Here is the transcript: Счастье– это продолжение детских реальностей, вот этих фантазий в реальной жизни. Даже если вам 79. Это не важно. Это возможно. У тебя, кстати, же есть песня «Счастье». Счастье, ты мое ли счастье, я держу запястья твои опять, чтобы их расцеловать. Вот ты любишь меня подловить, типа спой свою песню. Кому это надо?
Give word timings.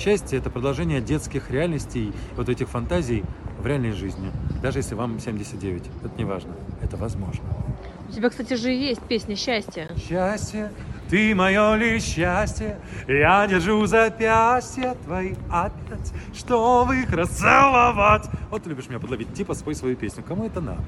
Счастье– 0.00 0.38
это 0.40 0.48
продолжение 0.48 1.02
детских 1.02 1.50
реальностей, 1.50 2.10
вот 2.34 2.48
этих 2.48 2.70
фантазий 2.70 3.22
в 3.58 3.66
реальной 3.66 3.92
жизни. 3.92 4.32
Даже 4.62 4.78
если 4.78 4.94
вам 4.94 5.20
79. 5.20 5.82
Это 6.02 6.16
не 6.16 6.24
важно. 6.24 6.54
Это 6.80 6.96
возможно. 6.96 7.44
У 8.08 8.12
тебя, 8.12 8.30
кстати, 8.30 8.54
же 8.54 8.70
есть 8.70 9.02
песня 9.02 9.36
«Счастье». 9.36 9.90
Счастье, 10.08 10.72
ты 11.10 11.34
мое 11.34 11.74
ли 11.74 12.00
счастье, 12.00 12.80
я 13.08 13.46
держу 13.46 13.84
запястья 13.84 14.96
твои 15.04 15.34
опять, 15.50 16.14
чтобы 16.34 16.96
их 17.02 17.10
расцеловать. 17.12 18.26
Вот 18.48 18.62
ты 18.62 18.70
любишь 18.70 18.88
меня 18.88 19.00
подловить, 19.00 19.34
типа 19.34 19.52
спой 19.52 19.74
свою 19.74 19.96
песню. 19.96 20.24
Кому 20.26 20.46
это 20.46 20.62
надо? 20.62 20.82